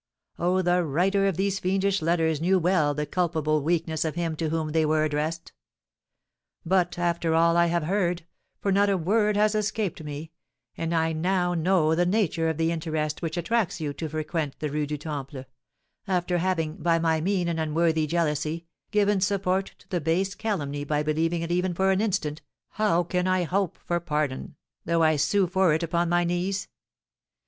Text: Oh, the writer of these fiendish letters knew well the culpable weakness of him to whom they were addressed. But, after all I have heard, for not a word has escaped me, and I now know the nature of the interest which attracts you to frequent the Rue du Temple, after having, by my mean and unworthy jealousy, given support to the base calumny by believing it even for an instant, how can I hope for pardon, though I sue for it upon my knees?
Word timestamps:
Oh, 0.39 0.63
the 0.63 0.83
writer 0.83 1.27
of 1.27 1.37
these 1.37 1.59
fiendish 1.59 2.01
letters 2.01 2.41
knew 2.41 2.57
well 2.57 2.95
the 2.95 3.05
culpable 3.05 3.61
weakness 3.61 4.03
of 4.03 4.15
him 4.15 4.35
to 4.37 4.49
whom 4.49 4.71
they 4.71 4.83
were 4.83 5.03
addressed. 5.03 5.51
But, 6.65 6.97
after 6.97 7.35
all 7.35 7.55
I 7.55 7.67
have 7.67 7.83
heard, 7.83 8.25
for 8.59 8.71
not 8.71 8.89
a 8.89 8.97
word 8.97 9.37
has 9.37 9.53
escaped 9.53 10.03
me, 10.03 10.31
and 10.75 10.95
I 10.95 11.13
now 11.13 11.53
know 11.53 11.93
the 11.93 12.07
nature 12.07 12.49
of 12.49 12.57
the 12.57 12.71
interest 12.71 13.21
which 13.21 13.37
attracts 13.37 13.79
you 13.79 13.93
to 13.93 14.09
frequent 14.09 14.55
the 14.57 14.69
Rue 14.71 14.87
du 14.87 14.97
Temple, 14.97 15.45
after 16.07 16.39
having, 16.39 16.77
by 16.77 16.97
my 16.97 17.21
mean 17.21 17.47
and 17.47 17.59
unworthy 17.59 18.07
jealousy, 18.07 18.65
given 18.89 19.21
support 19.21 19.75
to 19.77 19.89
the 19.89 20.01
base 20.01 20.33
calumny 20.33 20.83
by 20.83 21.03
believing 21.03 21.43
it 21.43 21.51
even 21.51 21.75
for 21.75 21.91
an 21.91 22.01
instant, 22.01 22.41
how 22.69 23.03
can 23.03 23.27
I 23.27 23.43
hope 23.43 23.77
for 23.85 23.99
pardon, 23.99 24.55
though 24.83 25.03
I 25.03 25.15
sue 25.17 25.45
for 25.45 25.75
it 25.75 25.83
upon 25.83 26.09
my 26.09 26.23
knees? 26.23 26.69